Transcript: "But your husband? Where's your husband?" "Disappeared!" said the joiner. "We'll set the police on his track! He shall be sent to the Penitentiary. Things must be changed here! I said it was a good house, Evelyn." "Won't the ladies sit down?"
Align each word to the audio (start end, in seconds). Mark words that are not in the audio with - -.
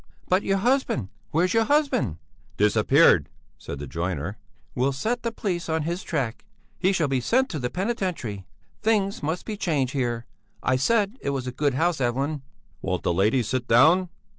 "But 0.27 0.41
your 0.41 0.57
husband? 0.57 1.09
Where's 1.29 1.53
your 1.53 1.65
husband?" 1.65 2.17
"Disappeared!" 2.57 3.29
said 3.59 3.77
the 3.77 3.85
joiner. 3.85 4.39
"We'll 4.73 4.93
set 4.93 5.21
the 5.21 5.31
police 5.31 5.69
on 5.69 5.83
his 5.83 6.01
track! 6.01 6.43
He 6.79 6.91
shall 6.91 7.07
be 7.07 7.21
sent 7.21 7.49
to 7.49 7.59
the 7.59 7.69
Penitentiary. 7.69 8.47
Things 8.81 9.21
must 9.21 9.45
be 9.45 9.55
changed 9.57 9.93
here! 9.93 10.25
I 10.63 10.75
said 10.75 11.19
it 11.21 11.29
was 11.29 11.45
a 11.45 11.51
good 11.51 11.75
house, 11.75 12.01
Evelyn." 12.01 12.41
"Won't 12.81 13.03
the 13.03 13.13
ladies 13.13 13.49
sit 13.49 13.67
down?" 13.67 14.09